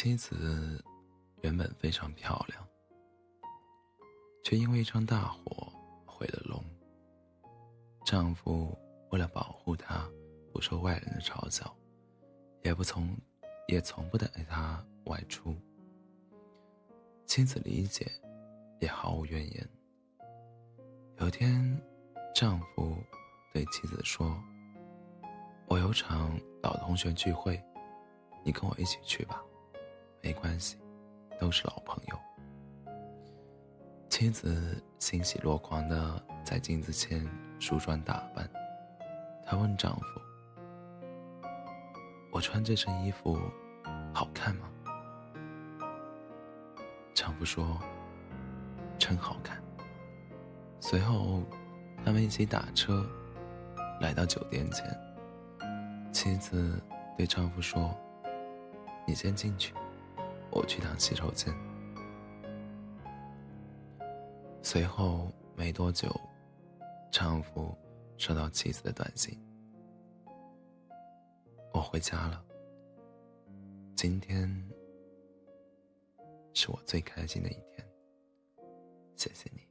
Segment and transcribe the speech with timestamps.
[0.00, 0.80] 妻子
[1.42, 2.64] 原本非常漂亮，
[4.44, 5.72] 却因为一场大火
[6.06, 6.62] 毁了容。
[8.04, 8.78] 丈夫
[9.10, 10.08] 为了保护她
[10.52, 11.76] 不受外人的嘲笑，
[12.62, 13.12] 也不从
[13.66, 15.52] 也从不带她外出。
[17.26, 18.06] 妻子理解，
[18.80, 19.68] 也毫无怨言。
[21.16, 21.76] 有天，
[22.32, 22.96] 丈夫
[23.52, 24.40] 对妻子说
[25.66, 27.60] ：“我有场老同学聚会，
[28.44, 29.42] 你跟我一起去吧。”
[30.20, 30.76] 没关系，
[31.38, 32.18] 都是老朋友。
[34.08, 37.26] 妻子欣喜若狂的在镜子前
[37.60, 38.48] 梳妆打扮。
[39.46, 40.06] 她问丈夫
[42.32, 43.38] ：“我穿这身衣服
[44.12, 44.68] 好看吗？”
[47.14, 47.80] 丈夫说
[48.98, 49.62] ：“真好看。”
[50.80, 51.42] 随后，
[52.04, 53.04] 他们一起打车
[54.00, 54.84] 来到酒店前。
[56.12, 56.80] 妻子
[57.16, 57.94] 对丈夫说
[59.06, 59.74] ：“你先进去。”
[60.50, 61.54] 我去趟洗手间。
[64.62, 66.08] 随后没多久，
[67.10, 67.76] 丈夫
[68.16, 69.38] 收到妻子的短信
[71.72, 72.44] ：“我回家了。
[73.94, 74.48] 今天
[76.54, 77.88] 是我最开心的一天。
[79.16, 79.66] 谢谢你。”